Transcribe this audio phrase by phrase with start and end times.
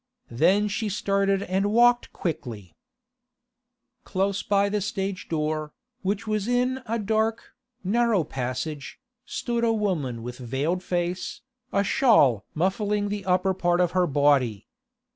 [0.31, 2.73] Then she started and walked quickly....
[4.03, 10.23] Close by the stage door, which was in a dark, narrow passage, stood a woman
[10.23, 11.41] with veiled face,
[11.71, 14.65] a shawl muffling the upper part of her body.